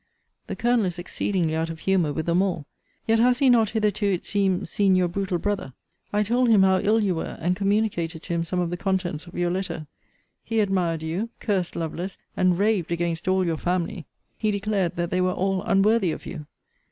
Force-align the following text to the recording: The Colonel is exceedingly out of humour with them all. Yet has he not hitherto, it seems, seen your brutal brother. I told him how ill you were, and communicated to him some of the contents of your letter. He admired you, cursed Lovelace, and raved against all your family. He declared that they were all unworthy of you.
The 0.47 0.55
Colonel 0.55 0.85
is 0.85 0.97
exceedingly 0.97 1.55
out 1.55 1.69
of 1.69 1.81
humour 1.81 2.11
with 2.11 2.25
them 2.25 2.41
all. 2.41 2.65
Yet 3.05 3.19
has 3.19 3.37
he 3.37 3.51
not 3.51 3.69
hitherto, 3.69 4.07
it 4.13 4.25
seems, 4.25 4.71
seen 4.71 4.95
your 4.95 5.07
brutal 5.07 5.37
brother. 5.37 5.73
I 6.11 6.23
told 6.23 6.49
him 6.49 6.63
how 6.63 6.79
ill 6.79 7.03
you 7.03 7.13
were, 7.13 7.37
and 7.39 7.55
communicated 7.55 8.23
to 8.23 8.33
him 8.33 8.43
some 8.43 8.59
of 8.59 8.71
the 8.71 8.77
contents 8.77 9.27
of 9.27 9.35
your 9.35 9.51
letter. 9.51 9.85
He 10.43 10.59
admired 10.59 11.03
you, 11.03 11.29
cursed 11.39 11.75
Lovelace, 11.75 12.17
and 12.35 12.57
raved 12.57 12.91
against 12.91 13.27
all 13.27 13.45
your 13.45 13.57
family. 13.57 14.07
He 14.39 14.49
declared 14.49 14.95
that 14.95 15.11
they 15.11 15.21
were 15.21 15.29
all 15.33 15.61
unworthy 15.61 16.11
of 16.11 16.25
you. 16.25 16.47